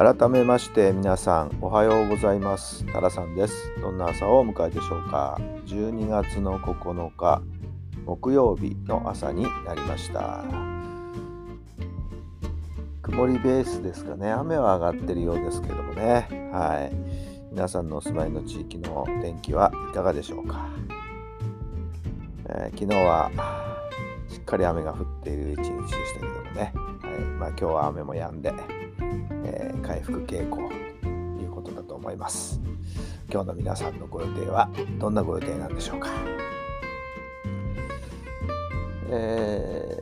[0.00, 2.86] 改めまして皆さんおはようございます。
[2.86, 3.70] タラさんです。
[3.82, 5.38] どんな朝をお迎えでしょうか。
[5.66, 7.42] 12月の9日
[8.06, 10.42] 木曜日の朝になりました。
[13.02, 14.32] 曇りベースですかね。
[14.32, 16.50] 雨は上がってるようですけどもね。
[16.50, 17.52] はい。
[17.52, 20.66] 皆さんのお住まいの地域の天気はいかがでしょうか、
[22.48, 23.30] えー、昨日は
[24.28, 27.20] しっかり雨が降っている一日でしたけどもね、はい。
[27.38, 28.79] まあ、今日は雨も止んで。
[29.44, 30.68] えー、回復傾向
[31.02, 32.60] ということだと思います。
[33.32, 36.08] 今日の皆さんのご予定はどんなご予定なんでしょうか？
[39.12, 39.98] え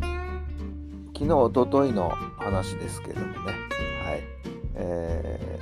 [0.00, 3.38] ー、昨日おとといの話ですけれどもね、
[4.04, 4.22] はい。
[4.74, 5.58] え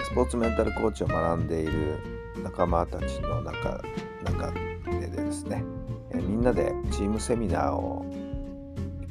[0.00, 1.98] ー、スポーツメンタルコーチを学んでいる
[2.42, 3.80] 仲間たちの中
[4.24, 4.52] 中
[5.00, 5.64] でですね、
[6.10, 8.04] えー、みんなでチームセミナーを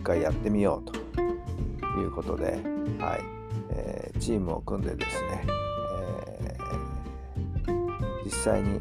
[0.03, 1.03] 回やってみようと。
[1.99, 2.57] いうことで、
[2.99, 3.21] はい。
[3.69, 5.45] えー、チームを組んでですね、
[6.41, 8.79] えー、実際に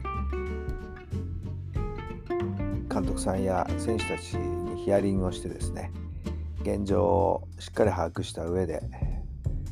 [2.92, 5.90] 監督さんや選手たちにヒアリングをしてですね
[6.60, 8.82] 現状をしっかり把握した上で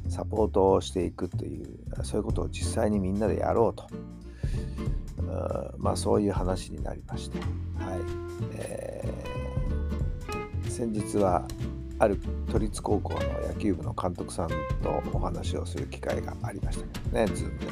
[0.09, 1.69] サポートをしていくという
[2.03, 3.87] そういうことを実際にみんなでやろうと。
[5.23, 8.01] うまあそういう話になりまして、はい。
[8.55, 9.40] えー
[10.81, 11.47] 先日は
[11.99, 12.19] ある
[12.51, 14.49] 都立高校の野球部の監督さん
[14.83, 17.67] とお話をする機会がありましたけどね、ズームで。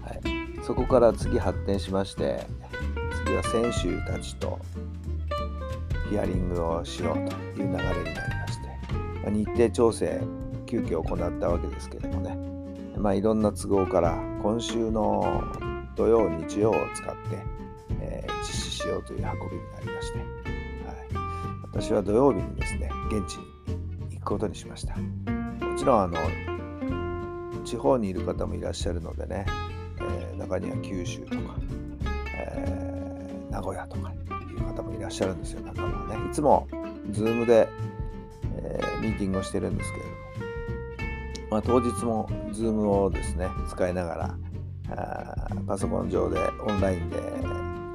[0.00, 2.46] はい、そこから次発展しまして、
[3.26, 4.60] 次は選手たちと
[6.08, 8.68] ヒアリングをしようという流れになりまして、
[9.24, 10.20] まあ、日程調整、
[10.66, 12.36] 急遽行ったわけですけれどもね、
[12.96, 14.12] まあ、いろんな都合から
[14.44, 15.42] 今週の
[15.96, 17.44] 土曜、日曜を使って、
[18.00, 20.53] えー、実施しようという運びになりまして、
[21.74, 24.94] 私は土曜日にですね現地に行くことにしました。
[24.96, 26.16] もちろんあの
[27.64, 29.44] 地方にいる方もいらっしゃるのでね、
[29.98, 31.56] えー、中には九州とか、
[32.36, 34.14] えー、名古屋とかい
[34.54, 36.30] う方もいらっしゃるんですよ仲間はね。
[36.30, 36.68] いつも
[37.10, 37.68] Zoom で、
[38.56, 40.16] えー、ミーティングをしてるんですけれども、
[41.50, 44.38] まあ、当日も Zoom をですね使いながら
[44.90, 47.18] あパソコン上でオンラインで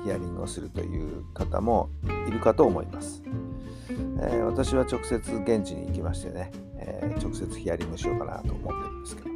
[0.04, 1.90] ヒアリングをするという方も
[2.28, 3.24] いるかと思います。
[4.22, 9.30] えー、私は直接現地に行きましてね、えー、直接ヒアリングしようかなと思ってるんですけど、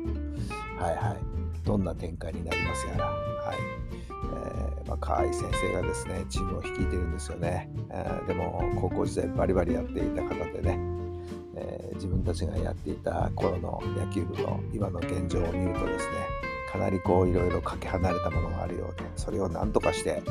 [0.83, 3.13] はいはい、どんな展開になりますやら、は
[3.53, 3.57] い
[4.09, 7.69] えーまあ、河合先生がですね、チームを率いてるんですよね。
[7.89, 10.79] えー、でも、高校時代バリバリやっていた方でね、
[11.55, 16.42] えー、自分たちがやっていた頃の野球部の今の現状を見るとですね、
[16.73, 20.23] かなりこういろいろかけ離れたものがあるようで、それを何とかして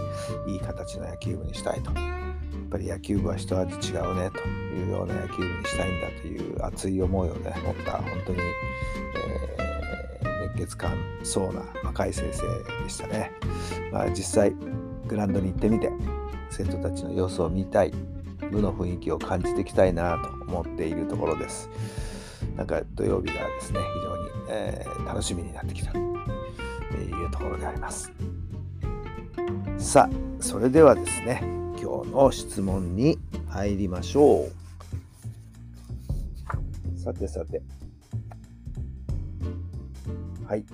[0.49, 1.93] いい形の野球部にしたいと。
[1.93, 8.39] やっぱり野球部は一味違うねというような野球部にしたいんだという熱い思いをね持った本当に、
[9.15, 13.31] えー、熱血感そうな若い先生でしたね、
[13.93, 14.55] まあ、実際
[15.07, 15.91] グラウンドに行ってみて
[16.51, 17.93] 生徒たちの様子を見たい
[18.51, 21.69] 部の雰囲気を感じていきたいなと思っているところです。
[22.57, 26.12] なんか土曜日がですね非常に、えー、楽しみになってきた。
[26.93, 28.13] というところであります
[29.79, 31.41] さあそれではですね
[31.83, 34.53] 今日の質問に入りましょう。
[36.99, 37.61] さてさて。
[40.47, 40.65] はい、い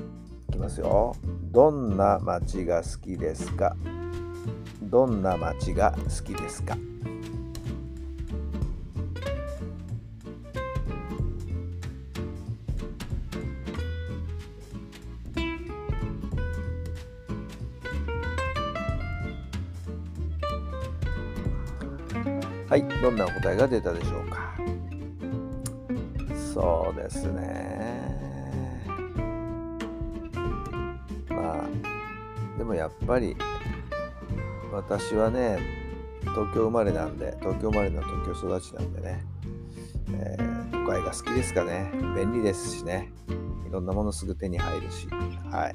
[0.52, 1.16] きますよ。
[1.50, 3.74] どんな街が好きですか？
[4.82, 6.76] どんな街が好きですか？
[22.68, 24.54] はい、どんな答えが出たでしょうか？
[26.52, 28.06] そうですね。
[31.30, 31.64] まあ、
[32.58, 33.36] でもやっぱり、
[34.70, 35.58] 私はね、
[36.20, 39.24] 東京生まれなんで、東京生まれの東京育ちなんでね、
[40.12, 41.90] えー、都会が好きですかね。
[42.14, 43.10] 便利ですしね。
[43.66, 45.08] いろんなものすぐ手に入るし、
[45.50, 45.74] はい。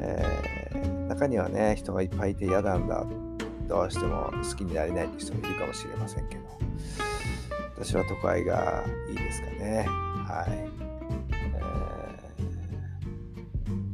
[0.00, 3.04] えー、中にはね、人がいっぱいいて嫌なんだ
[3.68, 6.44] どうしても好きになれないという人もいるかもしれませんけど。
[7.76, 9.84] 私は都会がいいですかね。
[9.88, 11.60] はい、え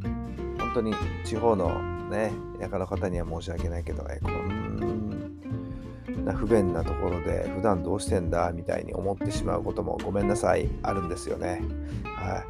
[0.03, 0.95] ー、本当に
[1.25, 1.81] 地方の
[2.11, 2.31] ね
[2.61, 10.69] 田舎の方には申し訳ないけど、こんな不便なところで普段どうしてんだみたいに思ってしまうこともごめんなさい。
[10.83, 11.63] あるんですよね。
[12.05, 12.45] は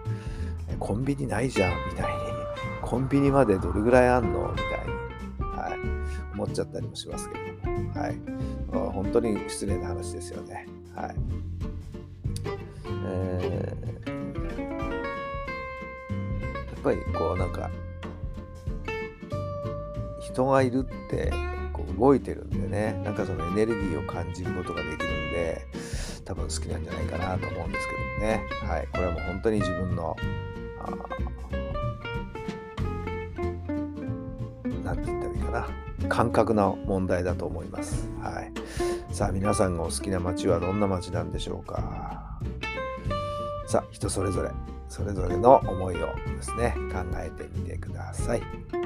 [0.71, 0.75] い。
[0.81, 2.13] コンビニないじゃんみたいに。
[2.83, 4.93] コンビニまでどれぐらいあんのみたいに、
[6.41, 8.19] 思っちゃったりもしますけれども、はい、
[8.93, 10.67] 本当に失礼な話ですよね。
[10.95, 11.15] はい。
[13.13, 14.61] えー、
[16.55, 17.71] やっぱりこうなんか
[20.21, 21.31] 人がいるって
[21.75, 22.99] こう動いてるんでね。
[23.05, 25.67] なんかそのエネルギーを感じることができるんで
[26.25, 30.17] 多分好きなんじゃないかなと思うんですけどもね、はい、これはもう本当に自分の
[34.95, 36.09] 何て言ったらいいかな。
[36.09, 38.09] 感覚の問題だと思います。
[38.21, 38.53] はい、
[39.13, 42.39] さあ皆さんがお好きな街はどんな街なんでしょうか。
[43.67, 44.51] さあ人それぞれ
[44.89, 48.43] それぞれの思いをですね考えてみてください。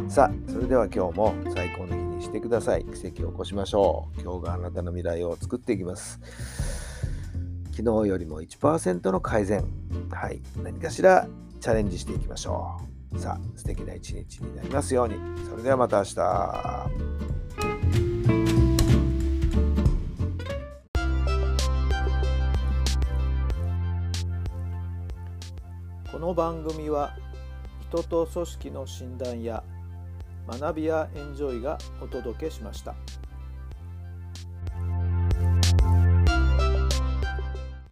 [0.08, 2.84] さあそれでは今日も最高の日にしてください。
[2.84, 4.20] 奇跡を起こしましょう。
[4.20, 6.20] 今日があなたの未来を作っていきます。
[7.72, 9.64] 昨日よりも1%の改善。
[10.10, 10.42] はい。
[10.62, 11.26] 何かしら
[11.60, 12.93] チャレンジしていきましょう。
[13.16, 15.14] さあ素敵な一日になりますように
[15.48, 16.14] それではまた明日
[26.10, 27.16] この番組は
[27.88, 29.62] 人と組織の診断や
[30.46, 32.94] 学びやエンジョイがお届けしました。